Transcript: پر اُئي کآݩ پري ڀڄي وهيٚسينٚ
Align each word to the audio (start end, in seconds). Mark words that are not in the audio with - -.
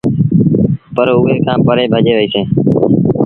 پر 0.95 1.07
اُئي 1.13 1.35
کآݩ 1.45 1.63
پري 1.65 1.83
ڀڄي 1.91 2.13
وهيٚسينٚ 2.15 2.47